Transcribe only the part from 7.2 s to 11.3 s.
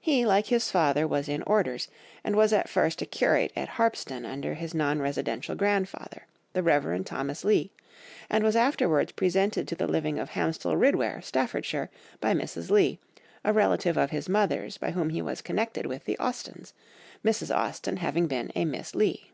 Leigh, and was afterwards presented to the living of Hamstall Ridware,